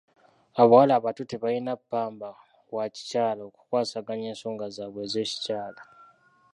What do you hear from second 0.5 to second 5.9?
Abawala abato tebaalina ppamba wa kikyala okukwasaganya ensoonga zaabwe ez'ekikyala.